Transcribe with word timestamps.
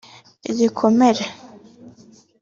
Igikomere 0.51 1.23